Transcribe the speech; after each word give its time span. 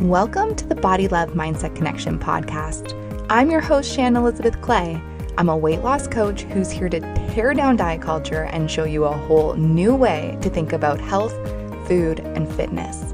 Welcome 0.00 0.54
to 0.56 0.66
the 0.66 0.74
Body 0.74 1.08
Love 1.08 1.32
Mindset 1.32 1.76
Connection 1.76 2.18
podcast. 2.18 2.96
I'm 3.28 3.50
your 3.50 3.60
host, 3.60 3.92
Shannon 3.92 4.22
Elizabeth 4.22 4.58
Clay. 4.62 4.98
I'm 5.36 5.50
a 5.50 5.56
weight 5.56 5.82
loss 5.82 6.08
coach 6.08 6.40
who's 6.44 6.70
here 6.70 6.88
to 6.88 7.00
tear 7.32 7.52
down 7.52 7.76
diet 7.76 8.00
culture 8.00 8.44
and 8.44 8.70
show 8.70 8.84
you 8.84 9.04
a 9.04 9.12
whole 9.14 9.56
new 9.56 9.94
way 9.94 10.38
to 10.40 10.48
think 10.48 10.72
about 10.72 11.02
health, 11.02 11.34
food, 11.86 12.20
and 12.20 12.50
fitness. 12.54 13.12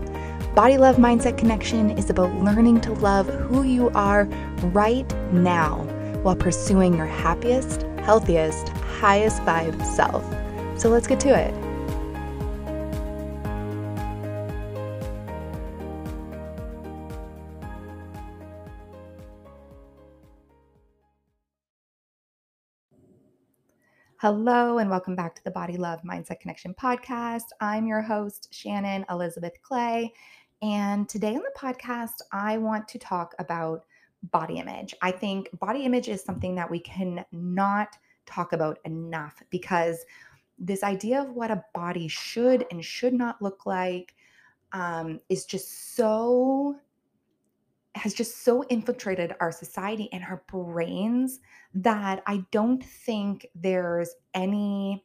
Body 0.55 0.79
Love 0.79 0.95
Mindset 0.95 1.37
Connection 1.37 1.91
is 1.91 2.09
about 2.09 2.33
learning 2.37 2.81
to 2.83 2.93
love 2.93 3.27
who 3.27 3.65
you 3.65 3.91
are 3.91 4.27
right 4.67 5.13
now 5.33 5.79
while 6.23 6.37
pursuing 6.37 6.97
your 6.97 7.07
happiest, 7.07 7.83
healthiest, 7.99 8.69
highest 9.01 9.43
vibe 9.43 9.85
self. 9.85 10.25
So 10.81 10.89
let's 10.89 11.09
get 11.09 11.19
to 11.19 11.37
it. 11.37 11.66
Hello, 24.29 24.79
and 24.79 24.91
welcome 24.91 25.15
back 25.15 25.37
to 25.37 25.45
the 25.45 25.53
Body 25.53 25.77
Love 25.77 26.03
Mindset 26.03 26.41
Connection 26.41 26.75
podcast. 26.75 27.45
I'm 27.61 27.87
your 27.87 28.03
host, 28.03 28.49
Shannon 28.51 29.07
Elizabeth 29.09 29.53
Clay. 29.63 30.13
And 30.63 31.09
today 31.09 31.37
on 31.37 31.45
the 31.45 31.53
podcast, 31.57 32.23
I 32.33 32.59
want 32.59 32.89
to 32.89 32.99
talk 32.99 33.37
about 33.39 33.85
body 34.33 34.59
image. 34.59 34.97
I 35.01 35.13
think 35.13 35.49
body 35.61 35.85
image 35.85 36.09
is 36.09 36.25
something 36.25 36.57
that 36.57 36.69
we 36.69 36.81
can 36.81 37.25
not 37.31 37.97
talk 38.27 38.53
about 38.53 38.81
enough 38.85 39.41
because 39.51 40.05
this 40.59 40.83
idea 40.83 41.23
of 41.23 41.31
what 41.31 41.53
a 41.53 41.65
body 41.73 42.09
should 42.09 42.67
and 42.73 42.85
should 42.85 43.15
not 43.15 43.41
look 43.41 43.65
like 43.65 44.17
um, 44.73 45.21
is 45.29 45.45
just 45.45 45.95
so 45.95 46.75
has 47.97 48.15
just 48.15 48.45
so 48.45 48.63
infiltrated 48.65 49.35
our 49.41 49.51
society 49.51 50.09
and 50.13 50.25
our 50.25 50.43
brains 50.49 51.41
that 51.75 52.23
I 52.27 52.45
don't 52.51 52.85
think 52.85 53.47
there's 53.55 54.15
any 54.35 55.05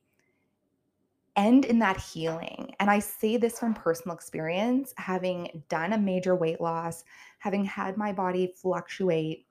end 1.35 1.65
in 1.65 1.79
that 1.79 1.97
healing. 1.97 2.75
And 2.79 2.89
I 2.89 2.99
say 2.99 3.37
this 3.37 3.59
from 3.59 3.73
personal 3.73 4.15
experience, 4.15 4.93
having 4.97 5.63
done 5.69 5.93
a 5.93 5.97
major 5.97 6.35
weight 6.35 6.59
loss, 6.59 7.03
having 7.39 7.63
had 7.63 7.97
my 7.97 8.11
body 8.11 8.53
fluctuate, 8.55 9.45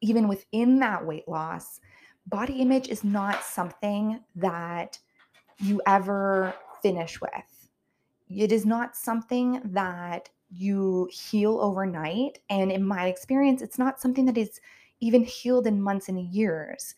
even 0.00 0.28
within 0.28 0.78
that 0.80 1.04
weight 1.04 1.28
loss, 1.28 1.80
body 2.26 2.54
image 2.54 2.88
is 2.88 3.04
not 3.04 3.44
something 3.44 4.20
that 4.36 4.98
you 5.58 5.80
ever 5.86 6.54
finish 6.82 7.20
with. 7.20 7.68
It 8.28 8.50
is 8.50 8.64
not 8.64 8.96
something 8.96 9.60
that 9.64 10.30
you 10.50 11.08
heal 11.12 11.58
overnight. 11.60 12.38
And 12.50 12.70
in 12.70 12.84
my 12.84 13.06
experience, 13.06 13.62
it's 13.62 13.78
not 13.78 14.00
something 14.00 14.24
that 14.26 14.38
is 14.38 14.60
even 15.00 15.24
healed 15.24 15.66
in 15.66 15.82
months 15.82 16.08
and 16.08 16.20
years. 16.20 16.94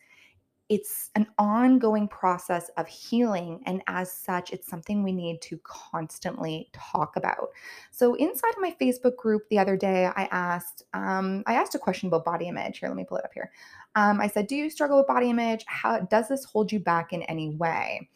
It's 0.69 1.11
an 1.15 1.27
ongoing 1.37 2.09
process 2.09 2.69
of 2.75 2.87
healing. 2.87 3.61
And 3.65 3.81
as 3.87 4.11
such, 4.11 4.51
it's 4.51 4.67
something 4.67 5.01
we 5.01 5.13
need 5.13 5.41
to 5.43 5.57
constantly 5.63 6.69
talk 6.73 7.15
about. 7.15 7.49
So 7.91 8.15
inside 8.15 8.49
of 8.49 8.59
my 8.59 8.75
Facebook 8.79 9.15
group 9.15 9.47
the 9.49 9.59
other 9.59 9.77
day, 9.77 10.07
I 10.07 10.27
asked, 10.29 10.83
um, 10.93 11.43
I 11.47 11.53
asked 11.53 11.75
a 11.75 11.79
question 11.79 12.07
about 12.07 12.25
body 12.25 12.49
image. 12.49 12.79
Here, 12.79 12.89
let 12.89 12.97
me 12.97 13.05
pull 13.05 13.17
it 13.17 13.23
up 13.23 13.33
here. 13.33 13.49
Um, 13.95 14.19
I 14.19 14.27
said, 14.27 14.47
Do 14.47 14.57
you 14.57 14.69
struggle 14.69 14.97
with 14.97 15.07
body 15.07 15.29
image? 15.29 15.63
How 15.67 16.01
does 16.01 16.27
this 16.27 16.43
hold 16.43 16.71
you 16.71 16.79
back 16.79 17.13
in 17.13 17.23
any 17.23 17.51
way? 17.51 18.09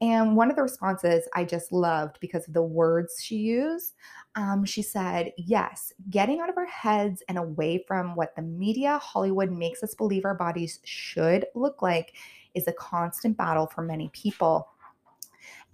And 0.00 0.36
one 0.36 0.48
of 0.48 0.56
the 0.56 0.62
responses 0.62 1.28
I 1.34 1.44
just 1.44 1.72
loved 1.72 2.18
because 2.20 2.46
of 2.46 2.54
the 2.54 2.62
words 2.62 3.20
she 3.20 3.36
used. 3.36 3.94
Um, 4.36 4.64
she 4.64 4.80
said, 4.80 5.32
Yes, 5.36 5.92
getting 6.08 6.40
out 6.40 6.48
of 6.48 6.56
our 6.56 6.66
heads 6.66 7.22
and 7.28 7.36
away 7.36 7.84
from 7.86 8.14
what 8.14 8.36
the 8.36 8.42
media, 8.42 8.98
Hollywood 8.98 9.50
makes 9.50 9.82
us 9.82 9.94
believe 9.94 10.24
our 10.24 10.36
bodies 10.36 10.78
should 10.84 11.46
look 11.56 11.82
like 11.82 12.14
is 12.54 12.68
a 12.68 12.72
constant 12.72 13.36
battle 13.36 13.66
for 13.66 13.82
many 13.82 14.08
people. 14.12 14.68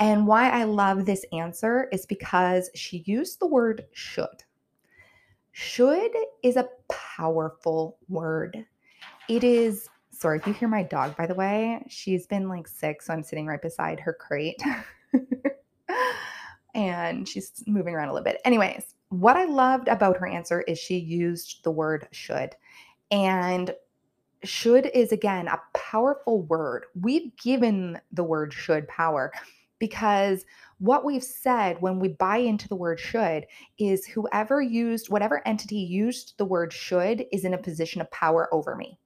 And 0.01 0.27
why 0.27 0.51
I 0.51 0.65
love 0.65 1.05
this 1.05 1.25
answer 1.33 1.89
is 1.93 2.07
because 2.07 2.71
she 2.75 3.05
used 3.07 3.41
the 3.41 3.47
word 3.47 3.85
should. 3.93 4.43
Should 5.53 6.11
is 6.43 6.57
a 6.57 6.69
powerful 6.89 7.99
word. 8.09 8.67
It 9.29 9.45
is 9.45 9.89
sorry 10.25 10.39
if 10.39 10.47
you 10.47 10.55
hear 10.55 10.69
my 10.69 10.83
dog, 10.83 11.15
by 11.19 11.27
the 11.27 11.35
way, 11.35 11.85
she's 11.87 12.27
been 12.27 12.49
like 12.49 12.67
sick. 12.67 13.03
So 13.03 13.13
I'm 13.13 13.23
sitting 13.23 13.45
right 13.45 13.61
beside 13.61 14.01
her 14.01 14.15
crate 14.15 14.59
and 16.75 17.29
she's 17.29 17.63
moving 17.67 17.95
around 17.95 18.09
a 18.09 18.13
little 18.15 18.25
bit. 18.25 18.41
Anyways, 18.43 18.95
what 19.11 19.37
I 19.37 19.45
loved 19.45 19.87
about 19.89 20.17
her 20.17 20.27
answer 20.27 20.63
is 20.63 20.79
she 20.79 20.97
used 20.97 21.63
the 21.63 21.71
word 21.71 22.09
should. 22.11 22.57
And 23.11 23.75
should 24.45 24.87
is 24.95 25.13
again 25.13 25.47
a 25.47 25.61
powerful 25.75 26.41
word. 26.41 26.87
We've 26.99 27.37
given 27.37 28.01
the 28.11 28.25
word 28.25 28.55
should 28.55 28.89
power 28.89 29.31
because 29.79 30.47
what 30.79 31.05
we've 31.05 31.23
said 31.23 31.83
when 31.83 32.01
we 32.01 32.09
buy 32.09 32.39
into 32.39 32.67
the 32.67 32.77
word 32.77 32.99
should 32.99 33.45
is 33.77 34.07
whoever 34.07 34.63
used, 34.63 35.11
whatever 35.11 35.47
entity 35.47 35.77
used 35.77 36.33
the 36.39 36.47
word 36.47 36.73
should 36.73 37.27
is 37.31 37.45
in 37.45 37.53
a 37.53 37.59
position 37.59 38.01
of 38.01 38.11
power 38.11 38.49
over 38.55 38.75
me. 38.75 38.99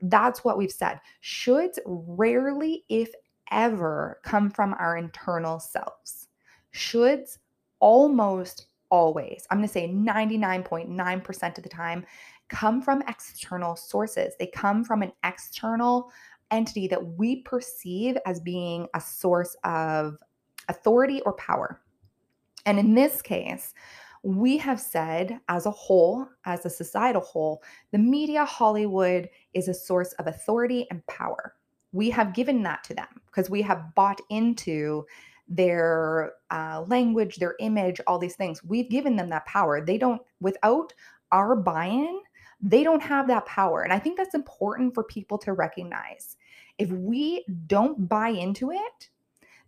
That's 0.00 0.44
what 0.44 0.58
we've 0.58 0.72
said. 0.72 1.00
Shoulds 1.22 1.78
rarely, 1.86 2.84
if 2.88 3.10
ever, 3.50 4.20
come 4.22 4.50
from 4.50 4.74
our 4.78 4.96
internal 4.96 5.58
selves. 5.58 6.28
Shoulds 6.74 7.38
almost 7.80 8.66
always, 8.90 9.46
I'm 9.50 9.58
going 9.58 9.68
to 9.68 9.72
say 9.72 9.88
99.9% 9.88 11.56
of 11.58 11.62
the 11.62 11.68
time, 11.68 12.04
come 12.48 12.80
from 12.80 13.02
external 13.08 13.76
sources. 13.76 14.34
They 14.38 14.46
come 14.46 14.84
from 14.84 15.02
an 15.02 15.12
external 15.24 16.10
entity 16.50 16.86
that 16.88 17.04
we 17.16 17.42
perceive 17.42 18.16
as 18.26 18.40
being 18.40 18.86
a 18.94 19.00
source 19.00 19.56
of 19.64 20.16
authority 20.68 21.20
or 21.22 21.32
power. 21.34 21.80
And 22.66 22.78
in 22.78 22.94
this 22.94 23.22
case, 23.22 23.74
we 24.26 24.56
have 24.58 24.80
said 24.80 25.38
as 25.48 25.66
a 25.66 25.70
whole, 25.70 26.26
as 26.46 26.66
a 26.66 26.70
societal 26.70 27.22
whole, 27.22 27.62
the 27.92 27.98
media, 27.98 28.44
Hollywood 28.44 29.28
is 29.54 29.68
a 29.68 29.74
source 29.74 30.12
of 30.14 30.26
authority 30.26 30.84
and 30.90 31.06
power. 31.06 31.54
We 31.92 32.10
have 32.10 32.34
given 32.34 32.60
that 32.64 32.82
to 32.84 32.94
them 32.94 33.06
because 33.26 33.48
we 33.48 33.62
have 33.62 33.94
bought 33.94 34.20
into 34.28 35.06
their 35.46 36.32
uh, 36.50 36.84
language, 36.88 37.36
their 37.36 37.54
image, 37.60 38.00
all 38.08 38.18
these 38.18 38.34
things. 38.34 38.64
We've 38.64 38.90
given 38.90 39.14
them 39.14 39.28
that 39.28 39.46
power. 39.46 39.80
They 39.80 39.96
don't, 39.96 40.20
without 40.40 40.92
our 41.30 41.54
buy 41.54 41.86
in, 41.86 42.18
they 42.60 42.82
don't 42.82 43.02
have 43.02 43.28
that 43.28 43.46
power. 43.46 43.82
And 43.82 43.92
I 43.92 44.00
think 44.00 44.16
that's 44.16 44.34
important 44.34 44.92
for 44.92 45.04
people 45.04 45.38
to 45.38 45.52
recognize. 45.52 46.36
If 46.78 46.90
we 46.90 47.44
don't 47.68 48.08
buy 48.08 48.30
into 48.30 48.72
it, 48.72 49.08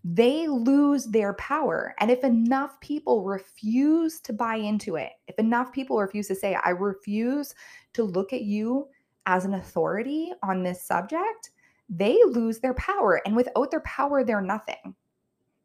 they 0.05 0.47
lose 0.47 1.07
their 1.07 1.35
power. 1.35 1.95
And 1.99 2.11
if 2.11 2.25
enough 2.25 2.81
people 2.81 3.25
refuse 3.25 4.21
to 4.21 4.33
buy 4.33 4.57
into 4.57 4.97
it, 4.97 5.13
if 5.27 5.39
enough 5.39 5.73
people 5.73 5.99
refuse 5.99 6.29
to 6.29 6.35
say, 6.35 6.55
I 6.55 6.71
refuse 6.71 7.55
to 7.95 8.05
look 8.05 8.33
at 8.33 8.43
you 8.43 8.89
as 9.27 9.45
an 9.45 9.55
authority 9.55 10.33
on 10.43 10.63
this 10.63 10.83
subject, 10.83 11.51
they 11.89 12.19
lose 12.25 12.61
their 12.61 12.75
power. 12.75 13.21
And 13.27 13.35
without 13.35 13.71
their 13.71 13.81
power, 13.81 14.25
they're 14.25 14.41
nothing. 14.41 14.95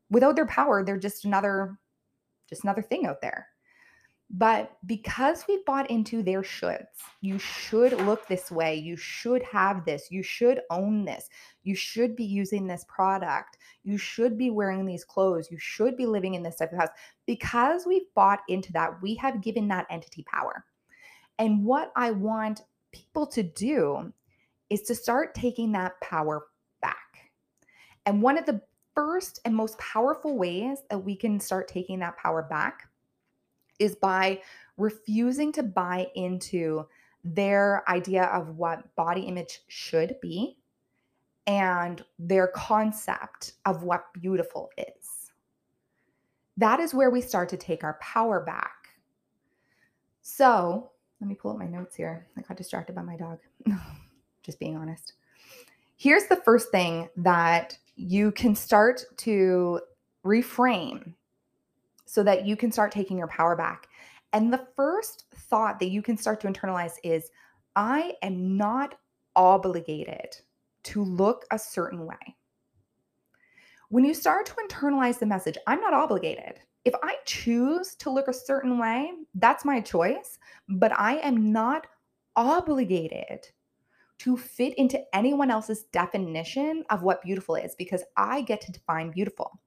Without 0.09 0.35
their 0.35 0.47
power, 0.47 0.83
they're 0.83 0.97
just 0.97 1.25
another 1.25 1.77
just 2.49 2.63
another 2.63 2.81
thing 2.81 3.05
out 3.05 3.21
there. 3.21 3.47
But 4.29 4.77
because 4.87 5.45
we 5.47 5.61
bought 5.65 5.91
into 5.91 6.23
their 6.23 6.41
shoulds, 6.41 6.87
you 7.21 7.37
should 7.37 7.93
look 8.01 8.27
this 8.27 8.49
way, 8.49 8.75
you 8.75 8.97
should 8.97 9.43
have 9.43 9.85
this, 9.85 10.07
you 10.09 10.23
should 10.23 10.61
own 10.71 11.05
this, 11.05 11.29
you 11.61 11.75
should 11.75 12.15
be 12.15 12.23
using 12.23 12.65
this 12.65 12.83
product, 12.87 13.57
you 13.83 13.97
should 13.97 14.37
be 14.37 14.49
wearing 14.49 14.85
these 14.85 15.05
clothes, 15.05 15.51
you 15.51 15.59
should 15.59 15.95
be 15.95 16.07
living 16.07 16.33
in 16.33 16.41
this 16.41 16.55
type 16.55 16.71
of 16.71 16.79
house. 16.79 16.89
Because 17.27 17.85
we've 17.85 18.11
bought 18.15 18.39
into 18.47 18.73
that, 18.73 18.99
we 19.03 19.13
have 19.15 19.41
given 19.41 19.67
that 19.67 19.85
entity 19.91 20.23
power. 20.23 20.65
And 21.37 21.63
what 21.63 21.91
I 21.95 22.11
want 22.11 22.61
people 22.91 23.27
to 23.27 23.43
do 23.43 24.11
is 24.69 24.81
to 24.83 24.95
start 24.95 25.35
taking 25.35 25.71
that 25.73 25.99
power 26.01 26.47
back. 26.81 27.31
And 28.05 28.21
one 28.21 28.37
of 28.37 28.45
the 28.45 28.61
first 28.95 29.39
and 29.45 29.55
most 29.55 29.77
powerful 29.77 30.37
ways 30.37 30.79
that 30.89 30.97
we 30.97 31.15
can 31.15 31.39
start 31.39 31.67
taking 31.67 31.99
that 31.99 32.17
power 32.17 32.43
back 32.43 32.89
is 33.83 33.95
by 33.95 34.41
refusing 34.77 35.51
to 35.51 35.61
buy 35.61 36.07
into 36.15 36.85
their 37.23 37.83
idea 37.89 38.23
of 38.25 38.57
what 38.57 38.95
body 38.95 39.21
image 39.21 39.59
should 39.67 40.15
be 40.21 40.57
and 41.45 42.03
their 42.17 42.47
concept 42.47 43.53
of 43.65 43.83
what 43.83 44.05
beautiful 44.13 44.69
is. 44.77 45.31
That 46.57 46.79
is 46.79 46.93
where 46.93 47.09
we 47.09 47.21
start 47.21 47.49
to 47.49 47.57
take 47.57 47.83
our 47.83 47.97
power 48.01 48.39
back. 48.39 48.71
So, 50.21 50.91
let 51.19 51.27
me 51.27 51.35
pull 51.35 51.51
up 51.51 51.57
my 51.57 51.67
notes 51.67 51.95
here. 51.95 52.27
I 52.37 52.41
got 52.41 52.57
distracted 52.57 52.95
by 52.95 53.01
my 53.01 53.17
dog. 53.17 53.39
Just 54.43 54.59
being 54.59 54.77
honest. 54.77 55.13
Here's 55.97 56.25
the 56.27 56.37
first 56.37 56.69
thing 56.71 57.09
that 57.17 57.77
you 57.95 58.31
can 58.31 58.55
start 58.55 59.03
to 59.17 59.81
reframe 60.25 61.13
so 62.13 62.21
that 62.21 62.45
you 62.45 62.55
can 62.55 62.71
start 62.71 62.91
taking 62.91 63.17
your 63.17 63.27
power 63.27 63.55
back. 63.55 63.87
And 64.33 64.53
the 64.53 64.67
first 64.75 65.25
thought 65.33 65.79
that 65.79 65.89
you 65.89 66.03
can 66.03 66.15
start 66.15 66.39
to 66.41 66.47
internalize 66.47 66.93
is 67.03 67.31
I 67.75 68.13
am 68.21 68.55
not 68.55 68.99
obligated 69.35 70.37
to 70.83 71.03
look 71.03 71.45
a 71.49 71.57
certain 71.57 72.05
way. 72.05 72.35
When 73.89 74.05
you 74.05 74.13
start 74.13 74.45
to 74.45 74.53
internalize 74.53 75.17
the 75.17 75.25
message, 75.25 75.57
I'm 75.65 75.81
not 75.81 75.95
obligated. 75.95 76.59
If 76.85 76.93
I 77.01 77.15
choose 77.25 77.95
to 77.95 78.11
look 78.11 78.27
a 78.27 78.33
certain 78.33 78.77
way, 78.77 79.09
that's 79.33 79.65
my 79.65 79.81
choice, 79.81 80.37
but 80.69 80.91
I 80.99 81.15
am 81.15 81.51
not 81.51 81.87
obligated 82.35 83.47
to 84.19 84.37
fit 84.37 84.75
into 84.75 85.01
anyone 85.15 85.49
else's 85.49 85.85
definition 85.85 86.83
of 86.91 87.01
what 87.01 87.23
beautiful 87.23 87.55
is 87.55 87.73
because 87.73 88.03
I 88.15 88.41
get 88.43 88.61
to 88.61 88.71
define 88.71 89.09
beautiful. 89.09 89.59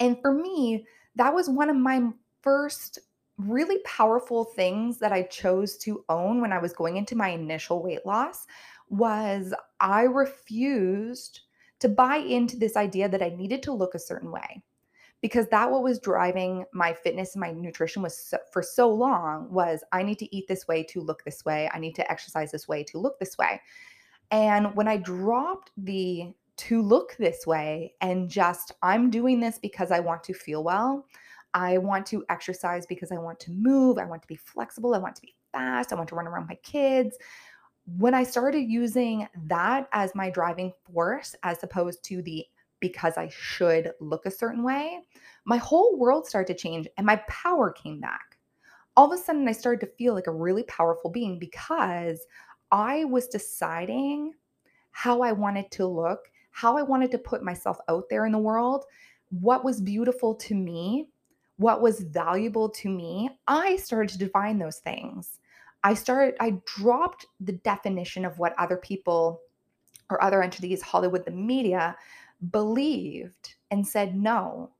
And 0.00 0.20
for 0.20 0.34
me, 0.34 0.84
that 1.16 1.34
was 1.34 1.48
one 1.48 1.70
of 1.70 1.76
my 1.76 2.10
first 2.42 2.98
really 3.38 3.78
powerful 3.84 4.44
things 4.44 4.98
that 4.98 5.12
I 5.12 5.22
chose 5.22 5.76
to 5.78 6.04
own 6.08 6.40
when 6.40 6.52
I 6.52 6.58
was 6.58 6.72
going 6.72 6.96
into 6.96 7.16
my 7.16 7.28
initial 7.28 7.82
weight 7.82 8.04
loss 8.04 8.46
was 8.88 9.54
I 9.80 10.02
refused 10.02 11.40
to 11.78 11.88
buy 11.88 12.16
into 12.16 12.56
this 12.56 12.76
idea 12.76 13.08
that 13.08 13.22
I 13.22 13.30
needed 13.30 13.62
to 13.64 13.72
look 13.72 13.94
a 13.94 13.98
certain 13.98 14.30
way 14.30 14.62
because 15.22 15.48
that 15.48 15.70
what 15.70 15.82
was 15.82 15.98
driving 15.98 16.64
my 16.72 16.92
fitness 16.92 17.34
and 17.34 17.40
my 17.40 17.52
nutrition 17.52 18.02
was 18.02 18.16
so, 18.16 18.38
for 18.52 18.62
so 18.62 18.88
long 18.88 19.50
was 19.50 19.84
I 19.92 20.02
need 20.02 20.18
to 20.18 20.36
eat 20.36 20.48
this 20.48 20.66
way 20.66 20.82
to 20.84 21.00
look 21.00 21.24
this 21.24 21.44
way. 21.44 21.70
I 21.72 21.78
need 21.78 21.94
to 21.96 22.10
exercise 22.10 22.50
this 22.50 22.68
way 22.68 22.84
to 22.84 22.98
look 22.98 23.18
this 23.18 23.36
way. 23.38 23.60
And 24.30 24.74
when 24.74 24.88
I 24.88 24.96
dropped 24.96 25.72
the 25.76 26.32
to 26.60 26.82
look 26.82 27.16
this 27.16 27.46
way 27.46 27.94
and 28.00 28.28
just 28.28 28.72
I'm 28.82 29.10
doing 29.10 29.40
this 29.40 29.58
because 29.58 29.90
I 29.90 30.00
want 30.00 30.22
to 30.24 30.34
feel 30.34 30.62
well, 30.62 31.06
I 31.54 31.78
want 31.78 32.06
to 32.06 32.24
exercise 32.28 32.86
because 32.86 33.10
I 33.10 33.16
want 33.16 33.40
to 33.40 33.50
move. 33.50 33.98
I 33.98 34.04
want 34.04 34.22
to 34.22 34.28
be 34.28 34.36
flexible. 34.36 34.94
I 34.94 34.98
want 34.98 35.16
to 35.16 35.22
be 35.22 35.34
fast. 35.52 35.92
I 35.92 35.96
want 35.96 36.08
to 36.10 36.14
run 36.14 36.26
around 36.26 36.48
my 36.48 36.56
kids. 36.56 37.16
When 37.98 38.14
I 38.14 38.24
started 38.24 38.70
using 38.70 39.26
that 39.46 39.88
as 39.92 40.14
my 40.14 40.30
driving 40.30 40.72
force, 40.92 41.34
as 41.42 41.62
opposed 41.62 42.04
to 42.04 42.22
the 42.22 42.44
because 42.78 43.16
I 43.16 43.28
should 43.28 43.92
look 44.00 44.26
a 44.26 44.30
certain 44.30 44.62
way, 44.62 45.00
my 45.44 45.56
whole 45.56 45.98
world 45.98 46.26
started 46.26 46.52
to 46.54 46.58
change 46.58 46.86
and 46.96 47.06
my 47.06 47.16
power 47.28 47.70
came 47.70 48.00
back. 48.00 48.38
All 48.96 49.12
of 49.12 49.18
a 49.18 49.22
sudden, 49.22 49.48
I 49.48 49.52
started 49.52 49.80
to 49.86 49.92
feel 49.98 50.14
like 50.14 50.26
a 50.26 50.32
really 50.32 50.64
powerful 50.64 51.10
being 51.10 51.38
because 51.38 52.26
I 52.70 53.04
was 53.04 53.28
deciding 53.28 54.34
how 54.90 55.22
I 55.22 55.32
wanted 55.32 55.70
to 55.72 55.86
look, 55.86 56.30
how 56.50 56.76
I 56.76 56.82
wanted 56.82 57.10
to 57.12 57.18
put 57.18 57.42
myself 57.42 57.78
out 57.88 58.04
there 58.10 58.26
in 58.26 58.32
the 58.32 58.38
world, 58.38 58.84
what 59.30 59.64
was 59.64 59.80
beautiful 59.80 60.34
to 60.34 60.54
me, 60.54 61.08
what 61.56 61.80
was 61.80 62.00
valuable 62.00 62.68
to 62.70 62.88
me, 62.88 63.30
I 63.46 63.76
started 63.76 64.10
to 64.10 64.18
define 64.18 64.58
those 64.58 64.78
things. 64.78 65.38
I 65.84 65.94
started, 65.94 66.34
I 66.40 66.60
dropped 66.64 67.26
the 67.40 67.52
definition 67.52 68.24
of 68.24 68.38
what 68.38 68.54
other 68.58 68.76
people 68.76 69.40
or 70.10 70.22
other 70.22 70.42
entities, 70.42 70.82
Hollywood, 70.82 71.24
the 71.24 71.30
media, 71.30 71.96
believed 72.50 73.54
and 73.70 73.86
said, 73.86 74.16
no, 74.16 74.70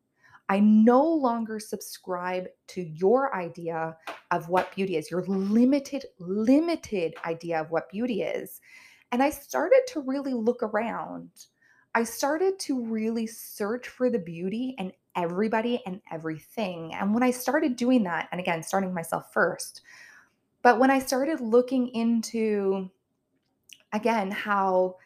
I 0.48 0.58
no 0.58 1.04
longer 1.04 1.60
subscribe 1.60 2.48
to 2.68 2.82
your 2.82 3.36
idea 3.36 3.96
of 4.30 4.48
what 4.48 4.74
beauty 4.74 4.96
is, 4.96 5.10
your 5.10 5.22
limited, 5.26 6.06
limited 6.18 7.14
idea 7.24 7.60
of 7.60 7.70
what 7.70 7.88
beauty 7.88 8.22
is. 8.22 8.60
And 9.12 9.22
I 9.22 9.30
started 9.30 9.82
to 9.88 10.00
really 10.00 10.34
look 10.34 10.62
around. 10.62 11.30
I 11.94 12.04
started 12.04 12.58
to 12.60 12.84
really 12.84 13.26
search 13.26 13.88
for 13.88 14.10
the 14.10 14.18
beauty 14.18 14.74
and 14.78 14.92
everybody 15.16 15.82
and 15.86 16.00
everything. 16.10 16.94
And 16.94 17.12
when 17.12 17.22
I 17.22 17.30
started 17.30 17.76
doing 17.76 18.04
that, 18.04 18.28
and 18.30 18.40
again, 18.40 18.62
starting 18.62 18.94
myself 18.94 19.32
first, 19.32 19.82
but 20.62 20.78
when 20.78 20.90
I 20.90 20.98
started 20.98 21.40
looking 21.40 21.88
into, 21.88 22.90
again, 23.92 24.30
how 24.30 24.96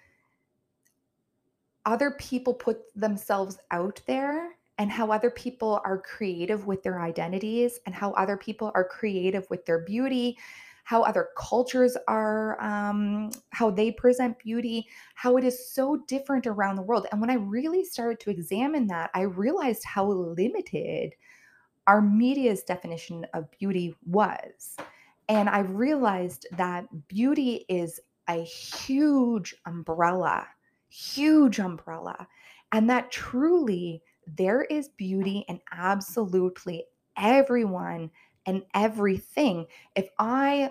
other 1.87 2.13
people 2.13 2.55
put 2.55 2.81
themselves 2.95 3.59
out 3.71 4.01
there 4.07 4.57
and 4.79 4.91
how 4.91 5.11
other 5.11 5.31
people 5.31 5.81
are 5.85 5.99
creative 5.99 6.67
with 6.67 6.83
their 6.83 7.01
identities 7.01 7.79
and 7.87 7.95
how 7.95 8.13
other 8.13 8.37
people 8.37 8.73
are 8.75 8.85
creative 8.85 9.49
with 9.51 9.65
their 9.65 9.81
beauty 9.81 10.37
how 10.85 11.03
other 11.03 11.31
cultures 11.37 11.97
are, 12.09 12.63
um, 12.63 13.31
how 13.51 13.71
they 13.71 13.91
present 13.91 14.39
beauty, 14.39 14.87
how 15.15 15.37
it 15.37 15.45
is 15.45 15.73
so 15.73 15.97
different 16.07 16.47
around 16.47 16.77
the 16.77 16.83
world. 16.83 17.07
And 17.11 17.21
when 17.21 17.31
I 17.31 17.35
really 17.35 17.85
started 17.85 18.21
to 18.21 18.31
examine 18.31 18.87
that, 18.89 19.11
I 19.15 19.23
realized 19.23 19.85
how 19.85 20.07
limited 20.07 21.15
our 21.87 22.01
media's 22.01 22.63
definition 22.63 23.27
of 23.35 23.51
beauty 23.59 23.95
was. 24.05 24.77
And 25.29 25.49
I 25.49 25.61
realized 25.61 26.47
that 26.53 26.87
beauty 27.09 27.65
is 27.69 27.99
a 28.29 28.43
huge 28.43 29.55
umbrella, 29.67 30.47
huge 30.89 31.61
umbrella, 31.61 32.29
and 32.73 32.89
that 32.91 33.11
truly 33.11 34.03
there 34.27 34.63
is 34.63 34.89
beauty 34.89 35.45
in 35.49 35.61
absolutely 35.73 36.85
everyone 37.17 38.11
and 38.47 38.63
everything. 38.75 39.67
If 39.95 40.09
I 40.19 40.71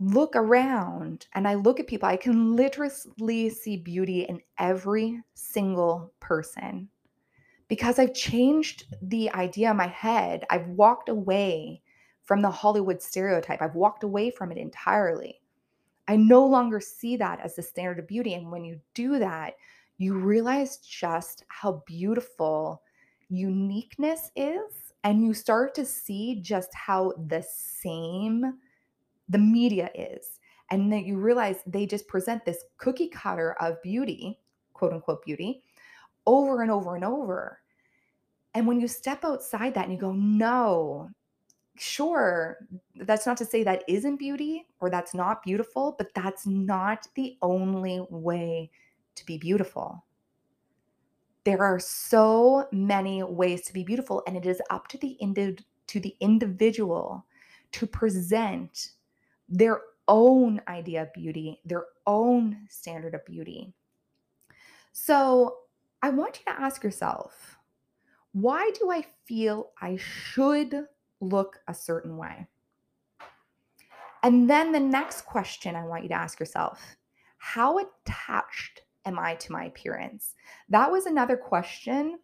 look 0.00 0.36
around 0.36 1.26
and 1.34 1.46
I 1.46 1.54
look 1.54 1.80
at 1.80 1.86
people, 1.86 2.08
I 2.08 2.16
can 2.16 2.54
literally 2.56 3.50
see 3.50 3.76
beauty 3.76 4.22
in 4.22 4.40
every 4.58 5.20
single 5.34 6.12
person 6.20 6.88
because 7.68 7.98
I've 7.98 8.14
changed 8.14 8.84
the 9.02 9.30
idea 9.32 9.70
in 9.70 9.76
my 9.76 9.88
head. 9.88 10.44
I've 10.50 10.68
walked 10.68 11.08
away 11.08 11.82
from 12.22 12.42
the 12.42 12.50
Hollywood 12.50 13.00
stereotype, 13.00 13.62
I've 13.62 13.74
walked 13.74 14.04
away 14.04 14.30
from 14.30 14.52
it 14.52 14.58
entirely. 14.58 15.40
I 16.08 16.16
no 16.16 16.44
longer 16.44 16.80
see 16.80 17.16
that 17.16 17.40
as 17.40 17.56
the 17.56 17.62
standard 17.62 17.98
of 17.98 18.06
beauty. 18.06 18.34
And 18.34 18.50
when 18.50 18.64
you 18.64 18.80
do 18.94 19.18
that, 19.18 19.54
you 19.98 20.14
realize 20.14 20.78
just 20.78 21.44
how 21.48 21.82
beautiful 21.86 22.82
uniqueness 23.28 24.30
is 24.36 24.87
and 25.04 25.24
you 25.24 25.34
start 25.34 25.74
to 25.74 25.84
see 25.84 26.40
just 26.40 26.74
how 26.74 27.12
the 27.28 27.42
same 27.42 28.58
the 29.28 29.38
media 29.38 29.90
is 29.94 30.40
and 30.70 30.92
that 30.92 31.04
you 31.04 31.16
realize 31.18 31.56
they 31.66 31.86
just 31.86 32.08
present 32.08 32.44
this 32.44 32.64
cookie 32.76 33.08
cutter 33.08 33.52
of 33.60 33.80
beauty 33.82 34.38
quote 34.72 34.92
unquote 34.92 35.24
beauty 35.24 35.62
over 36.26 36.62
and 36.62 36.70
over 36.70 36.94
and 36.94 37.04
over. 37.04 37.60
And 38.54 38.66
when 38.66 38.80
you 38.80 38.88
step 38.88 39.24
outside 39.24 39.74
that 39.74 39.84
and 39.84 39.92
you 39.92 39.98
go 39.98 40.12
no 40.12 41.10
sure 41.80 42.58
that's 42.96 43.24
not 43.24 43.36
to 43.36 43.44
say 43.44 43.62
that 43.62 43.84
isn't 43.86 44.16
beauty 44.16 44.66
or 44.80 44.90
that's 44.90 45.14
not 45.14 45.44
beautiful 45.44 45.94
but 45.96 46.12
that's 46.12 46.44
not 46.44 47.06
the 47.14 47.38
only 47.40 48.04
way 48.10 48.68
to 49.14 49.24
be 49.24 49.38
beautiful 49.38 50.04
there 51.44 51.62
are 51.62 51.78
so 51.78 52.68
many 52.72 53.22
ways 53.22 53.62
to 53.62 53.72
be 53.72 53.84
beautiful, 53.84 54.22
and 54.26 54.36
it 54.36 54.46
is 54.46 54.60
up 54.70 54.88
to 54.88 54.98
the 54.98 55.12
indi- 55.12 55.64
to 55.86 56.00
the 56.00 56.14
individual 56.20 57.24
to 57.72 57.86
present 57.86 58.90
their 59.48 59.80
own 60.08 60.60
idea 60.68 61.02
of 61.02 61.12
beauty, 61.12 61.60
their 61.64 61.84
own 62.06 62.66
standard 62.68 63.14
of 63.14 63.24
beauty. 63.24 63.72
So, 64.92 65.58
I 66.02 66.10
want 66.10 66.38
you 66.38 66.52
to 66.52 66.60
ask 66.60 66.82
yourself, 66.82 67.58
why 68.32 68.70
do 68.80 68.90
I 68.90 69.04
feel 69.26 69.70
I 69.80 69.96
should 69.96 70.86
look 71.20 71.60
a 71.68 71.74
certain 71.74 72.16
way? 72.16 72.46
And 74.22 74.48
then 74.48 74.72
the 74.72 74.80
next 74.80 75.22
question 75.22 75.76
I 75.76 75.86
want 75.86 76.02
you 76.02 76.08
to 76.08 76.14
ask 76.14 76.40
yourself, 76.40 76.96
how 77.38 77.78
attached 77.78 78.82
am 79.08 79.18
I 79.18 79.34
to 79.34 79.52
my 79.52 79.64
appearance? 79.64 80.34
That 80.68 80.92
was 80.92 81.06
another 81.06 81.36
question 81.36 82.18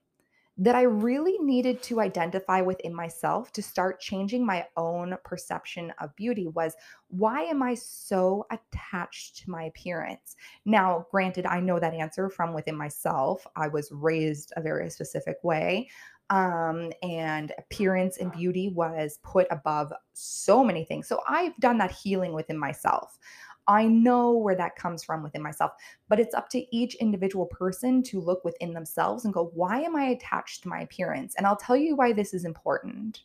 that 0.57 0.77
I 0.77 0.83
really 0.83 1.37
needed 1.39 1.83
to 1.85 2.01
identify 2.01 2.61
within 2.61 2.95
myself 2.95 3.51
to 3.53 3.63
start 3.63 4.01
changing 4.01 4.47
my 4.47 4.67
own 4.77 5.17
perception 5.25 5.93
of 6.01 6.15
beauty 6.15 6.47
was 6.47 6.75
why 7.09 7.43
am 7.43 7.61
I 7.61 7.75
so 7.75 8.47
attached 8.53 9.39
to 9.39 9.51
my 9.51 9.65
appearance? 9.65 10.37
Now, 10.65 11.07
granted, 11.11 11.45
I 11.47 11.59
know 11.59 11.81
that 11.81 11.95
answer 11.95 12.29
from 12.29 12.53
within 12.55 12.77
myself. 12.77 13.45
I 13.57 13.67
was 13.67 13.91
raised 13.91 14.53
a 14.57 14.63
very 14.63 14.91
specific 14.91 15.39
way. 15.43 15.89
Um, 16.31 16.91
and 17.03 17.53
appearance 17.59 18.17
and 18.17 18.33
beauty 18.33 18.73
was 18.75 19.19
put 19.23 19.47
above 19.51 19.93
so 20.15 20.65
many 20.65 20.85
things. 20.85 21.07
So 21.07 21.21
I've 21.29 21.57
done 21.59 21.79
that 21.79 21.91
healing 21.91 22.33
within 22.33 22.59
myself. 22.59 23.19
I 23.67 23.87
know 23.87 24.33
where 24.33 24.55
that 24.57 24.77
comes 24.77 25.03
from 25.03 25.23
within 25.23 25.43
myself, 25.43 25.73
but 26.09 26.21
it's 26.21 26.35
up 26.35 26.49
to 26.51 26.77
each 26.77 26.95
individual 26.97 27.47
person 27.47 28.03
to 28.05 28.21
look 28.21 28.45
within 28.45 28.75
themselves 28.75 29.25
and 29.25 29.33
go, 29.33 29.51
why 29.55 29.81
am 29.81 29.97
I 29.97 30.05
attached 30.05 30.63
to 30.63 30.69
my 30.69 30.81
appearance? 30.81 31.35
And 31.37 31.47
I'll 31.47 31.57
tell 31.57 31.77
you 31.77 31.97
why 31.97 32.13
this 32.13 32.35
is 32.35 32.45
important. 32.45 33.23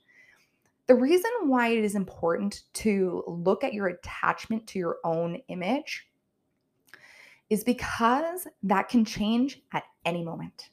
The 0.88 0.96
reason 0.96 1.30
why 1.44 1.70
it 1.70 1.84
is 1.84 1.96
important 1.96 2.64
to 2.76 3.24
look 3.28 3.64
at 3.64 3.74
your 3.74 3.88
attachment 3.88 4.66
to 4.68 4.80
your 4.80 4.98
own 5.04 5.40
image 5.50 6.08
is 7.50 7.64
because 7.64 8.48
that 8.64 8.90
can 8.90 9.06
change 9.06 9.62
at 9.74 9.84
any 10.06 10.24
moment. 10.24 10.70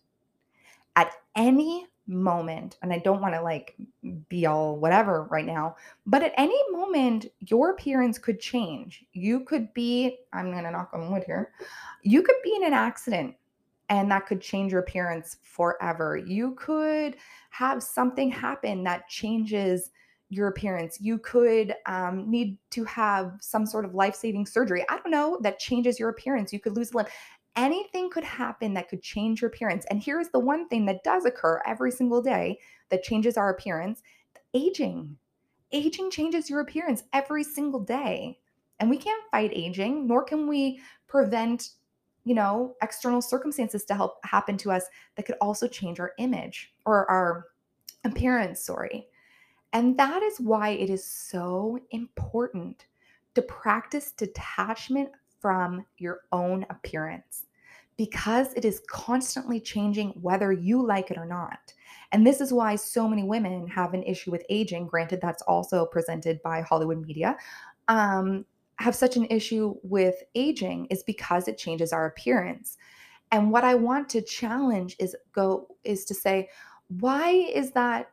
At 0.95 1.13
any 1.35 1.87
moment, 2.07 2.79
and 2.83 2.93
I 2.93 2.99
don't 2.99 3.21
want 3.21 3.35
to 3.35 3.43
like 3.43 3.75
be 4.29 4.47
all 4.47 4.77
whatever 4.77 5.25
right 5.25 5.45
now, 5.45 5.77
but 6.07 6.23
at 6.23 6.33
any 6.37 6.59
moment, 6.71 7.27
your 7.41 7.71
appearance 7.71 8.19
could 8.19 8.41
change. 8.41 9.05
You 9.13 9.41
could 9.41 9.73
be, 9.75 10.19
I'm 10.33 10.53
going 10.53 10.65
to 10.65 10.71
knock 10.71 10.91
on 10.93 11.11
wood 11.11 11.25
here, 11.25 11.53
you 12.03 12.23
could 12.23 12.37
be 12.45 12.55
in 12.55 12.65
an 12.65 12.73
accident 12.73 13.35
and 13.89 14.11
that 14.11 14.27
could 14.27 14.41
change 14.41 14.73
your 14.73 14.81
appearance 14.81 15.37
forever. 15.43 16.17
You 16.17 16.55
could 16.55 17.17
have 17.51 17.83
something 17.83 18.31
happen 18.31 18.85
that 18.85 19.09
changes 19.09 19.91
your 20.29 20.49
appearance. 20.49 21.01
You 21.01 21.19
could 21.19 21.75
um, 21.87 22.29
need 22.29 22.59
to 22.71 22.85
have 22.85 23.35
some 23.41 23.65
sort 23.65 23.85
of 23.85 23.95
life 23.95 24.17
saving 24.17 24.47
surgery. 24.47 24.85
I 24.89 24.97
don't 24.99 25.11
know, 25.11 25.39
that 25.43 25.61
changes 25.61 26.01
your 26.01 26.09
appearance. 26.09 26.53
You 26.53 26.59
could 26.59 26.77
lose 26.77 26.93
a 26.93 26.97
limb 26.97 27.07
anything 27.57 28.11
could 28.11 28.25
happen 28.25 28.75
that 28.75 28.89
could 28.89 29.03
change 29.03 29.41
your 29.41 29.51
appearance. 29.51 29.85
And 29.91 30.03
here's 30.03 30.29
the 30.29 30.39
one 30.39 30.69
thing 30.69 30.87
that 30.87 31.03
does 31.03 31.25
occur 31.25 31.63
every 31.67 31.91
single 31.91 32.23
day 32.23 32.59
that 32.91 33.03
changes 33.03 33.37
our 33.37 33.51
appearance 33.51 34.03
aging. 34.55 35.17
Aging 35.73 36.11
changes 36.11 36.49
your 36.49 36.61
appearance 36.61 37.03
every 37.13 37.43
single 37.43 37.81
day. 37.81 38.39
And 38.79 38.91
we 38.91 38.99
can't 38.99 39.25
fight 39.31 39.51
aging, 39.55 40.07
nor 40.07 40.23
can 40.23 40.47
we 40.47 40.81
prevent, 41.09 41.71
you 42.25 42.35
know, 42.35 42.77
external 42.83 43.23
circumstances 43.23 43.85
to 43.87 43.95
help 43.95 44.19
happen 44.25 44.57
to 44.59 44.71
us 44.71 44.85
that 45.17 45.25
could 45.25 45.37
also 45.41 45.67
change 45.67 45.99
our 45.99 46.13
image 46.19 46.75
or 46.85 47.11
our 47.11 47.47
appearance, 48.05 48.63
sorry. 48.63 49.09
And 49.73 49.99
that 49.99 50.23
is 50.23 50.39
why 50.39 50.71
it 50.71 50.91
is 50.91 51.05
so 51.05 51.79
important 51.91 52.87
to 53.35 53.43
practice 53.43 54.13
detachment 54.13 55.11
from 55.41 55.85
your 55.99 56.21
own 56.33 56.65
appearance 56.71 57.46
because 57.97 58.53
it 58.55 58.65
is 58.65 58.83
constantly 58.89 59.61
changing 59.61 60.11
whether 60.21 60.53
you 60.53 60.85
like 60.85 61.11
it 61.11 61.19
or 61.19 61.27
not. 61.27 61.73
And 62.13 62.27
this 62.27 62.41
is 62.41 62.53
why 62.53 62.77
so 62.77 63.09
many 63.09 63.25
women 63.25 63.67
have 63.69 63.95
an 63.95 64.03
issue 64.03 64.31
with 64.31 64.45
aging. 64.49 64.87
Granted, 64.87 65.21
that's 65.21 65.43
also 65.43 65.87
presented 65.87 66.43
by 66.43 66.61
Hollywood 66.61 67.05
media. 67.07 67.37
Um, 67.89 68.45
have 68.79 68.95
such 68.95 69.17
an 69.17 69.27
issue 69.27 69.75
with 69.83 70.23
aging 70.35 70.87
is 70.87 71.03
because 71.03 71.49
it 71.49 71.59
changes 71.59 71.93
our 71.93 72.07
appearance. 72.07 72.77
And 73.33 73.51
what 73.51 73.65
I 73.65 73.75
want 73.75 74.09
to 74.11 74.23
challenge 74.23 74.97
is 75.01 75.17
go 75.33 75.67
is 75.83 76.05
to 76.05 76.15
say, 76.15 76.49
why 77.01 77.31
is 77.31 77.73
that 77.73 78.11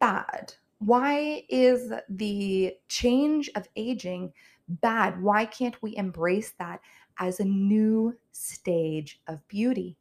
bad? 0.00 0.54
Why 0.78 1.44
is 1.48 1.92
the 2.08 2.74
change 2.88 3.50
of 3.54 3.68
aging 3.76 4.32
bad? 4.68 5.22
Why 5.22 5.44
can't 5.44 5.80
we 5.82 5.96
embrace 5.96 6.52
that 6.58 6.80
as 7.18 7.40
a 7.40 7.44
new 7.44 8.16
stage 8.32 9.20
of 9.26 9.46
beauty? 9.48 9.96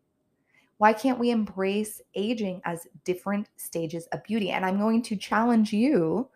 Why 0.77 0.91
can't 0.91 1.19
we 1.19 1.31
embrace 1.31 2.01
aging 2.15 2.61
as 2.65 2.87
different 3.05 3.49
stages 3.55 4.07
of 4.07 4.23
beauty? 4.23 4.51
And 4.51 4.65
I'm 4.65 4.77
going 4.77 5.01
to 5.03 5.15
challenge 5.15 5.71
you 5.71 6.29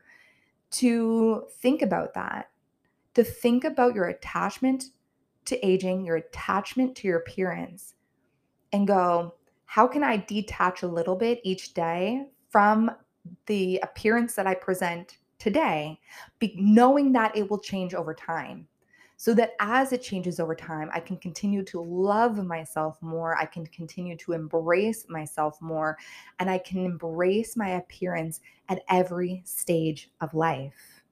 to 0.72 1.46
think 1.62 1.82
about 1.82 2.14
that, 2.14 2.50
to 3.16 3.24
think 3.24 3.64
about 3.64 3.96
your 3.96 4.06
attachment 4.06 4.86
to 5.46 5.66
aging, 5.66 6.06
your 6.06 6.18
attachment 6.18 6.96
to 6.96 7.08
your 7.08 7.18
appearance, 7.18 7.96
and 8.72 8.88
go, 8.88 9.34
how 9.66 9.88
can 9.88 10.04
I 10.04 10.18
detach 10.18 10.84
a 10.84 10.88
little 10.88 11.16
bit 11.16 11.42
each 11.44 11.74
day 11.74 12.28
from 12.50 12.92
the 13.48 13.80
appearance 13.84 14.36
that 14.36 14.48
I 14.48 14.54
present 14.54 15.18
today, 15.38 16.00
be, 16.40 16.56
knowing 16.58 17.12
that 17.14 17.36
it 17.36 17.50
will 17.50 17.60
change 17.60 17.94
over 17.94 18.14
time? 18.14 18.68
So 19.22 19.34
that 19.34 19.52
as 19.60 19.92
it 19.92 20.02
changes 20.02 20.40
over 20.40 20.56
time, 20.56 20.90
I 20.94 21.02
can 21.02 21.18
continue 21.18 21.62
to 21.66 21.82
love 21.82 22.38
myself 22.46 22.98
more. 23.02 23.36
I 23.36 23.44
can 23.44 23.66
continue 23.66 24.16
to 24.16 24.32
embrace 24.32 25.08
myself 25.10 25.62
more, 25.62 25.98
and 26.40 26.50
I 26.50 26.58
can 26.58 26.86
embrace 26.86 27.58
my 27.58 27.72
appearance 27.72 28.40
at 28.70 28.82
every 28.88 29.42
stage 29.44 30.10
of 30.22 30.34
life. 30.34 31.04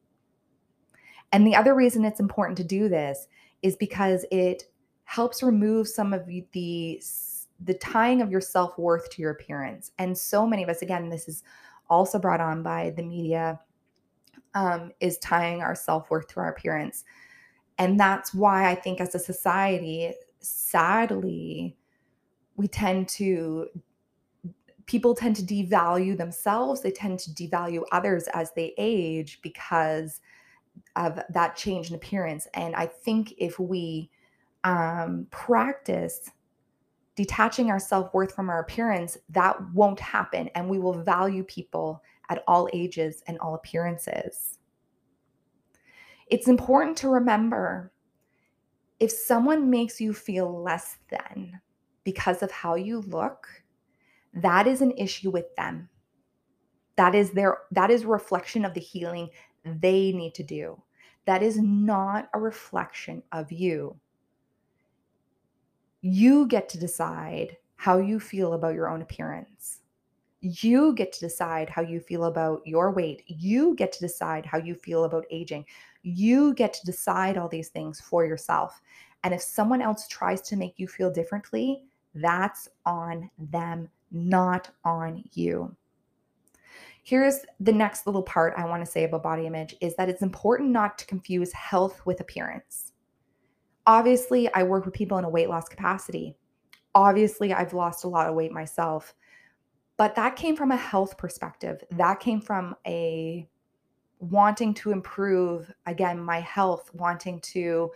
And 1.34 1.46
the 1.46 1.58
other 1.58 1.76
reason 1.76 2.06
it's 2.06 2.22
important 2.22 2.56
to 2.60 2.64
do 2.64 2.88
this 2.88 3.28
is 3.62 3.76
because 3.76 4.26
it 4.32 4.64
helps 5.04 5.44
remove 5.44 5.90
some 5.90 6.14
of 6.14 6.26
the 6.26 6.48
the 7.60 7.74
tying 7.74 8.22
of 8.22 8.32
your 8.32 8.40
self-worth 8.40 9.10
to 9.10 9.22
your 9.22 9.32
appearance. 9.32 9.92
And 9.98 10.18
so 10.18 10.48
many 10.48 10.64
of 10.64 10.70
us 10.70 10.82
again 10.82 11.10
this 11.10 11.28
is 11.28 11.44
also 11.90 12.20
brought 12.20 12.40
on 12.40 12.64
by 12.64 12.92
the 12.96 13.04
media 13.04 13.60
um, 14.54 14.94
is 15.02 15.18
tying 15.18 15.62
our 15.62 15.76
self-worth 15.76 16.28
to 16.28 16.40
our 16.40 16.52
appearance 16.52 17.04
and 17.78 18.00
that's 18.00 18.34
why 18.34 18.70
I 18.70 18.76
think 18.76 19.00
as 19.00 19.14
a 19.14 19.20
society, 19.20 20.14
sadly, 20.40 21.78
we 22.56 22.68
tend 22.68 23.08
to 23.10 23.68
people 24.88 25.14
tend 25.14 25.36
to 25.36 25.44
devalue 25.44 26.18
themselves. 26.18 26.82
They 26.82 26.92
tend 26.92 27.20
to 27.20 27.32
devalue 27.32 27.84
others 27.92 28.28
as 28.34 28.52
they 28.54 28.74
age 28.78 29.40
because 29.42 30.22
of 30.96 31.20
that 31.30 31.56
change 31.56 31.90
in 31.90 31.96
appearance. 31.96 32.48
And 32.54 32.76
i 32.76 32.86
think 32.86 33.34
if 33.38 33.60
we 33.60 34.10
um, 34.64 35.28
practice 35.30 36.32
detaching 37.16 37.72
our 37.72 37.80
self-worth 37.80 38.34
from 38.34 38.50
our 38.50 38.60
appearance 38.60 39.18
that 39.30 39.58
won't 39.74 40.00
happen. 40.00 40.50
And 40.50 40.70
we 40.70 40.80
will 40.80 41.02
value 41.04 41.44
people 41.44 42.04
at 42.30 42.44
all 42.48 42.70
ages 42.74 43.24
and 43.28 43.40
all 43.40 43.56
appearances 43.56 44.57
it's 46.30 46.48
important 46.48 46.98
to 46.98 47.10
remember 47.10 47.92
if 49.00 49.12
someone 49.12 49.70
makes 49.70 50.02
you 50.02 50.14
feel 50.14 50.62
less 50.62 50.98
than 51.10 51.62
because 52.04 52.42
of 52.42 52.52
how 52.52 52.76
you 52.76 53.02
look, 53.02 53.48
that 54.34 54.68
is 54.68 54.82
an 54.82 54.92
issue 54.92 55.30
with 55.30 55.56
them. 55.56 55.90
That 56.96 57.14
is 57.14 57.32
their 57.32 57.60
that 57.72 57.92
is 57.92 58.06
reflection 58.06 58.66
of 58.66 58.74
the 58.74 58.80
healing 58.80 59.30
they 59.64 60.12
need 60.12 60.34
to 60.36 60.44
do. 60.44 60.82
That 61.26 61.44
is 61.44 61.58
not 61.60 62.30
a 62.34 62.40
reflection 62.40 63.22
of 63.32 63.52
you. 63.52 64.00
You 66.02 66.48
get 66.48 66.70
to 66.70 66.80
decide 66.80 67.58
how 67.76 68.00
you 68.00 68.20
feel 68.20 68.54
about 68.54 68.74
your 68.74 68.90
own 68.90 69.02
appearance. 69.02 69.82
You 70.42 70.94
get 70.94 71.12
to 71.14 71.20
decide 71.20 71.70
how 71.70 71.82
you 71.82 72.00
feel 72.00 72.26
about 72.26 72.62
your 72.66 72.92
weight. 72.92 73.24
You 73.28 73.76
get 73.76 73.92
to 73.94 74.00
decide 74.00 74.46
how 74.46 74.60
you 74.60 74.76
feel 74.76 75.04
about 75.06 75.26
aging. 75.32 75.66
You 76.04 76.54
get 76.54 76.74
to 76.74 76.86
decide 76.86 77.38
all 77.38 77.50
these 77.50 77.70
things 77.70 78.00
for 78.00 78.26
yourself. 78.26 78.82
And 79.24 79.34
if 79.34 79.42
someone 79.42 79.82
else 79.82 80.08
tries 80.08 80.42
to 80.44 80.56
make 80.56 80.76
you 80.78 80.88
feel 80.88 81.12
differently, 81.12 81.84
that's 82.14 82.70
on 82.86 83.30
them, 83.38 83.90
not 84.12 84.70
on 84.84 85.24
you. 85.34 85.76
Here's 87.04 87.40
the 87.60 87.72
next 87.72 88.06
little 88.06 88.24
part 88.24 88.54
I 88.58 88.66
want 88.66 88.84
to 88.84 88.92
say 88.92 89.06
about 89.06 89.24
body 89.24 89.48
image 89.48 89.76
is 89.80 89.96
that 89.96 90.10
it's 90.10 90.22
important 90.22 90.72
not 90.72 90.98
to 90.98 91.06
confuse 91.06 91.54
health 91.54 92.06
with 92.06 92.20
appearance. 92.20 92.92
Obviously, 93.86 94.54
I 94.54 94.64
work 94.64 94.84
with 94.84 94.94
people 94.94 95.18
in 95.18 95.24
a 95.24 95.30
weight 95.30 95.50
loss 95.50 95.70
capacity. 95.70 96.36
Obviously, 96.94 97.54
I've 97.54 97.74
lost 97.74 98.04
a 98.04 98.10
lot 98.10 98.28
of 98.28 98.36
weight 98.36 98.52
myself. 98.52 99.16
But 99.98 100.16
that 100.16 100.36
came 100.36 100.56
from 100.56 100.72
a 100.72 100.78
health 100.78 101.18
perspective. 101.18 101.84
That 101.92 102.20
came 102.20 102.40
from 102.40 102.76
a 102.86 103.48
wanting 104.20 104.74
to 104.76 104.92
improve, 104.92 105.72
again, 105.86 106.20
my 106.20 106.40
health, 106.40 106.90
wanting 106.94 107.40
to 107.42 107.92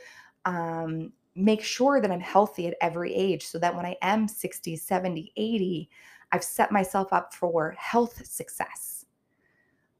um, 0.46 1.12
make 1.36 1.64
sure 1.64 2.02
that 2.02 2.12
I'm 2.12 2.20
healthy 2.20 2.68
at 2.68 2.76
every 2.82 3.14
age 3.14 3.46
so 3.46 3.60
that 3.60 3.76
when 3.76 3.86
I 3.86 3.96
am 4.02 4.28
60, 4.28 4.76
70, 4.76 5.32
80, 5.36 5.90
I've 6.32 6.44
set 6.44 6.72
myself 6.72 7.14
up 7.14 7.34
for 7.34 7.76
health 7.78 8.26
success. 8.26 9.06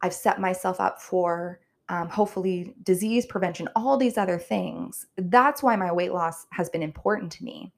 I've 0.02 0.14
set 0.14 0.40
myself 0.40 0.80
up 0.80 1.02
for 1.02 1.60
um, 1.90 2.10
hopefully 2.10 2.74
disease 2.84 3.26
prevention, 3.26 3.68
all 3.76 3.98
these 3.98 4.18
other 4.18 4.40
things. 4.40 5.08
That's 5.18 5.62
why 5.62 5.76
my 5.76 5.92
weight 5.92 6.14
loss 6.14 6.48
has 6.52 6.70
been 6.70 6.84
important 6.84 7.32
to 7.34 7.44
me. 7.44 7.74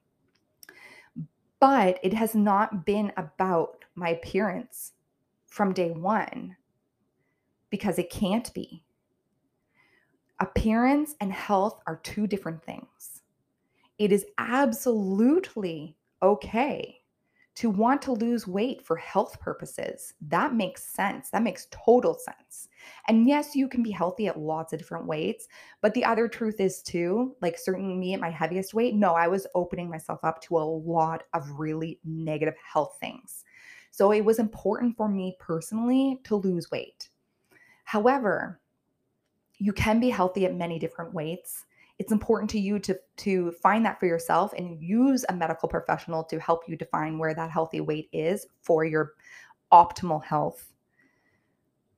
But 1.60 2.00
it 2.03 2.13
has 2.13 2.36
not 2.36 2.86
been 2.86 3.12
about 3.18 3.83
my 3.95 4.09
appearance 4.09 4.93
from 5.47 5.73
day 5.73 5.91
one 5.91 6.55
because 7.69 8.00
it 8.00 8.09
can't 8.09 8.53
be. 8.53 8.83
Appearance 10.39 11.15
and 11.21 11.31
health 11.31 11.81
are 11.88 12.01
two 12.03 12.27
different 12.27 12.63
things. 12.63 13.21
It 13.97 14.12
is 14.12 14.25
absolutely 14.38 15.95
okay 16.21 17.03
to 17.55 17.69
want 17.69 18.01
to 18.01 18.12
lose 18.12 18.47
weight 18.47 18.81
for 18.81 18.95
health 18.95 19.39
purposes. 19.39 20.13
That 20.21 20.55
makes 20.55 20.83
sense. 20.83 21.29
That 21.29 21.43
makes 21.43 21.67
total 21.69 22.15
sense. 22.15 22.67
And 23.07 23.27
yes, 23.27 23.55
you 23.55 23.67
can 23.67 23.83
be 23.83 23.91
healthy 23.91 24.27
at 24.27 24.39
lots 24.39 24.73
of 24.73 24.79
different 24.79 25.05
weights, 25.05 25.47
but 25.81 25.93
the 25.93 26.03
other 26.03 26.27
truth 26.27 26.59
is 26.59 26.81
too, 26.81 27.35
like 27.41 27.57
certainly 27.57 27.95
me 27.95 28.15
at 28.15 28.19
my 28.19 28.31
heaviest 28.31 28.73
weight, 28.73 28.95
no, 28.95 29.13
I 29.13 29.27
was 29.27 29.45
opening 29.53 29.89
myself 29.89 30.19
up 30.23 30.41
to 30.43 30.57
a 30.57 30.59
lot 30.59 31.23
of 31.33 31.59
really 31.59 32.00
negative 32.03 32.55
health 32.57 32.97
things. 33.00 33.43
So 33.93 34.12
it 34.12 34.25
was 34.25 34.39
important 34.39 34.97
for 34.97 35.07
me 35.07 35.38
personally 35.39 36.19
to 36.23 36.35
lose 36.35 36.71
weight. 36.71 37.09
However, 37.83 38.59
you 39.59 39.71
can 39.71 40.00
be 40.00 40.09
healthy 40.09 40.47
at 40.47 40.55
many 40.55 40.79
different 40.79 41.13
weights. 41.13 41.67
It's 42.00 42.12
important 42.12 42.50
to 42.50 42.59
you 42.59 42.79
to 42.79 42.97
to 43.17 43.51
find 43.51 43.85
that 43.85 44.00
for 44.00 44.07
yourself 44.07 44.51
and 44.53 44.81
use 44.81 45.25
a 45.29 45.35
medical 45.35 45.69
professional 45.69 46.23
to 46.23 46.39
help 46.39 46.63
you 46.67 46.75
define 46.75 47.19
where 47.19 47.35
that 47.35 47.51
healthy 47.51 47.81
weight 47.81 48.09
is 48.12 48.47
for 48.63 48.83
your 48.83 49.13
optimal 49.71 50.23
health. 50.23 50.73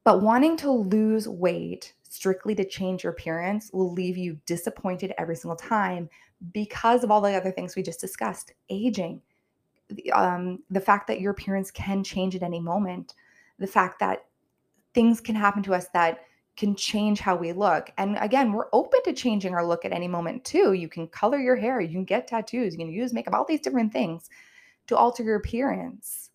But 0.03 0.21
wanting 0.21 0.57
to 0.57 0.71
lose 0.71 1.29
weight 1.29 1.93
strictly 2.03 2.55
to 2.55 2.67
change 2.67 3.05
your 3.05 3.13
appearance 3.13 3.71
will 3.71 3.93
leave 3.93 4.17
you 4.17 4.37
disappointed 4.45 5.13
every 5.17 5.37
single 5.37 5.55
time 5.55 6.09
because 6.51 7.05
of 7.05 7.09
all 7.09 7.21
the 7.21 7.33
other 7.35 7.51
things 7.51 7.77
we 7.77 7.83
just 7.83 8.01
discussed 8.01 8.51
aging, 8.69 9.21
um, 10.13 10.59
the 10.69 10.81
fact 10.81 11.07
that 11.07 11.21
your 11.21 11.31
appearance 11.31 11.71
can 11.71 12.03
change 12.03 12.35
at 12.35 12.43
any 12.43 12.59
moment, 12.59 13.13
the 13.59 13.67
fact 13.67 13.99
that 13.99 14.25
things 14.93 15.19
can 15.19 15.35
happen 15.35 15.63
to 15.63 15.73
us 15.73 15.87
that 15.93 16.21
can 16.55 16.75
change 16.75 17.19
how 17.19 17.35
we 17.35 17.51
look. 17.51 17.91
And 17.97 18.17
again, 18.19 18.53
we're 18.53 18.69
open 18.71 19.01
to 19.03 19.13
changing 19.13 19.53
our 19.53 19.65
look 19.65 19.83
at 19.83 19.91
any 19.91 20.07
moment 20.07 20.45
too. 20.45 20.73
You 20.73 20.87
can 20.87 21.07
color 21.07 21.37
your 21.37 21.55
hair, 21.55 21.81
you 21.81 21.89
can 21.89 22.05
get 22.05 22.27
tattoos, 22.27 22.73
you 22.73 22.79
can 22.79 22.91
use 22.91 23.13
makeup, 23.13 23.33
all 23.33 23.45
these 23.45 23.61
different 23.61 23.91
things 23.91 24.29
to 24.87 24.95
alter 24.95 25.23
your 25.23 25.35
appearance. 25.35 26.31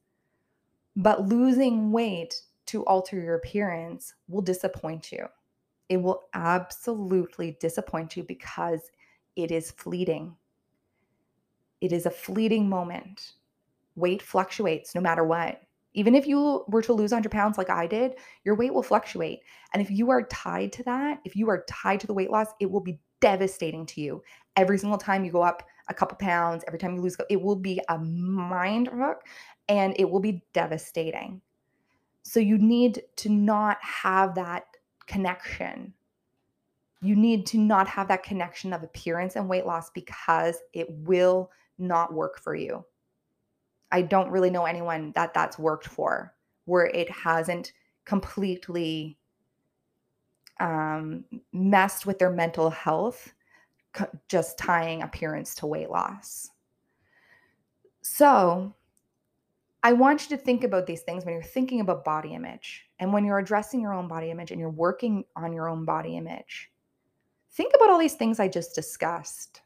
But 0.97 1.27
losing 1.27 1.93
weight 1.93 2.35
to 2.67 2.85
alter 2.85 3.21
your 3.21 3.37
appearance 3.37 4.15
will 4.29 4.43
disappoint 4.43 5.11
you. 5.11 5.27
It 5.89 5.97
will 5.97 6.25
absolutely 6.35 7.57
disappoint 7.61 8.17
you 8.17 8.23
because 8.23 8.81
it 9.37 9.51
is 9.51 9.71
fleeting. 9.71 10.37
It 11.81 11.93
is 11.93 12.07
a 12.07 12.11
fleeting 12.11 12.69
moment. 12.69 13.33
Weight 14.01 14.23
fluctuates 14.23 14.95
no 14.95 15.01
matter 15.01 15.25
what. 15.25 15.61
Even 15.93 16.15
if 16.15 16.27
you 16.27 16.65
were 16.69 16.83
to 16.83 16.93
lose 16.93 17.11
100 17.11 17.31
pounds 17.31 17.59
like 17.59 17.69
I 17.69 17.87
did, 17.87 18.15
your 18.45 18.55
weight 18.55 18.73
will 18.73 18.83
fluctuate. 18.83 19.41
And 19.75 19.83
if 19.83 19.91
you 19.91 20.11
are 20.11 20.23
tied 20.23 20.73
to 20.75 20.85
that, 20.85 21.21
if 21.25 21.35
you 21.35 21.51
are 21.51 21.65
tied 21.69 22.01
to 22.01 22.07
the 22.07 22.15
weight 22.15 22.31
loss, 22.31 22.49
it 22.61 22.71
will 22.71 22.81
be 22.81 23.01
devastating 23.21 23.87
to 23.87 24.01
you. 24.01 24.23
Every 24.57 24.79
single 24.79 24.99
time 24.99 25.25
you 25.25 25.33
go 25.33 25.43
up 25.43 25.65
a 25.89 25.95
couple 25.95 26.17
pounds, 26.17 26.65
every 26.67 26.79
time 26.79 26.95
you 26.95 27.03
lose, 27.03 27.17
it 27.29 27.41
will 27.41 27.57
be 27.57 27.81
a 27.89 27.99
mind 27.99 28.89
fuck 28.89 29.27
and 29.69 29.95
it 29.99 30.09
will 30.09 30.21
be 30.21 30.43
devastating. 30.53 31.41
So 32.23 32.39
you 32.41 32.59
need 32.59 33.03
to 33.17 33.29
not 33.29 33.79
have 33.83 34.35
that 34.37 34.65
connection. 35.07 35.93
You 37.03 37.17
need 37.17 37.47
to 37.47 37.59
not 37.59 37.89
have 37.89 38.09
that 38.09 38.23
connection 38.23 38.73
of 38.73 38.83
appearance 38.83 39.35
and 39.35 39.49
weight 39.49 39.67
loss 39.67 39.91
because 39.91 40.57
it 40.73 40.87
will 40.91 41.51
not 41.79 42.13
work 42.13 42.39
for 42.39 42.55
you. 42.55 42.85
I 43.93 44.03
don't 44.03 44.31
really 44.31 44.51
know 44.51 44.65
anyone 44.65 45.13
that 45.15 45.35
that's 45.35 45.59
worked 45.59 45.87
for 45.87 46.35
where 46.65 46.87
it 46.87 47.11
hasn't 47.11 47.73
completely 48.05 49.19
um, 50.61 51.25
messed 51.53 52.07
with 52.07 52.19
their 52.19 52.31
mental 52.31 52.71
health, 52.71 53.33
just 54.29 54.59
tying 54.59 55.03
appearance 55.03 55.55
to 55.57 55.67
weight 55.67 55.91
loss. 55.91 56.51
So, 58.03 58.75
I 59.83 59.95
want 59.95 60.29
you 60.29 60.37
to 60.37 60.43
think 60.43 60.63
about 60.63 60.87
these 60.87 61.01
things 61.01 61.25
when 61.25 61.33
you're 61.33 61.43
thinking 61.43 61.81
about 61.81 62.05
body 62.05 62.35
image 62.35 62.87
and 62.99 63.13
when 63.13 63.25
you're 63.25 63.39
addressing 63.39 63.81
your 63.81 63.95
own 63.95 64.09
body 64.09 64.31
image 64.31 64.51
and 64.51 64.61
you're 64.61 64.69
working 64.69 65.25
on 65.37 65.55
your 65.55 65.69
own 65.69 65.87
body 65.87 66.17
image. 66.17 66.71
Think 67.53 67.73
about 67.75 67.89
all 67.89 67.99
these 67.99 68.15
things 68.15 68.39
I 68.39 68.47
just 68.47 68.75
discussed 68.75 69.63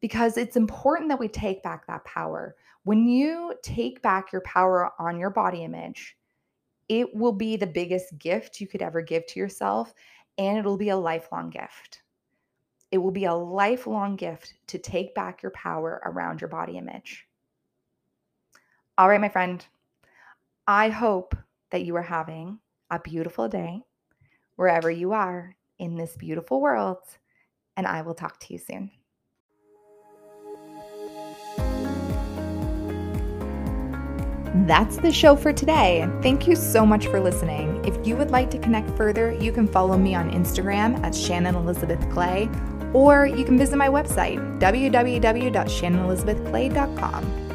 because 0.00 0.36
it's 0.36 0.56
important 0.56 1.08
that 1.10 1.20
we 1.20 1.28
take 1.28 1.62
back 1.62 1.86
that 1.86 2.04
power. 2.04 2.56
When 2.84 3.06
you 3.06 3.54
take 3.62 4.02
back 4.02 4.32
your 4.32 4.40
power 4.42 4.90
on 4.98 5.18
your 5.18 5.30
body 5.30 5.64
image, 5.64 6.16
it 6.88 7.14
will 7.14 7.32
be 7.32 7.56
the 7.56 7.66
biggest 7.66 8.18
gift 8.18 8.60
you 8.60 8.66
could 8.66 8.82
ever 8.82 9.02
give 9.02 9.26
to 9.26 9.38
yourself, 9.38 9.94
and 10.38 10.58
it'll 10.58 10.76
be 10.76 10.88
a 10.88 10.96
lifelong 10.96 11.50
gift. 11.50 12.02
It 12.90 12.98
will 12.98 13.12
be 13.12 13.26
a 13.26 13.34
lifelong 13.34 14.16
gift 14.16 14.54
to 14.68 14.78
take 14.78 15.14
back 15.14 15.42
your 15.42 15.52
power 15.52 16.02
around 16.04 16.40
your 16.40 16.48
body 16.48 16.78
image. 16.78 17.26
All 18.98 19.08
right, 19.08 19.20
my 19.20 19.28
friend, 19.28 19.64
I 20.66 20.88
hope 20.88 21.36
that 21.70 21.84
you 21.84 21.94
are 21.96 22.02
having 22.02 22.58
a 22.90 22.98
beautiful 22.98 23.48
day 23.48 23.82
wherever 24.56 24.90
you 24.90 25.12
are 25.12 25.54
in 25.78 25.94
this 25.94 26.16
beautiful 26.16 26.60
world, 26.60 26.98
and 27.76 27.86
I 27.86 28.02
will 28.02 28.14
talk 28.14 28.40
to 28.40 28.52
you 28.52 28.58
soon. 28.58 28.90
That's 34.54 34.96
the 34.96 35.12
show 35.12 35.36
for 35.36 35.52
today. 35.52 36.08
Thank 36.22 36.48
you 36.48 36.56
so 36.56 36.84
much 36.84 37.06
for 37.06 37.20
listening. 37.20 37.84
If 37.84 38.04
you 38.06 38.16
would 38.16 38.32
like 38.32 38.50
to 38.50 38.58
connect 38.58 38.90
further, 38.96 39.32
you 39.32 39.52
can 39.52 39.68
follow 39.68 39.96
me 39.96 40.12
on 40.14 40.32
Instagram 40.32 41.00
at 41.04 41.14
Shannon 41.14 41.54
Elizabeth 41.54 42.00
Clay, 42.10 42.50
or 42.92 43.26
you 43.26 43.44
can 43.44 43.56
visit 43.56 43.76
my 43.76 43.88
website, 43.88 44.38
www.shannonelizabethclay.com. 44.58 47.49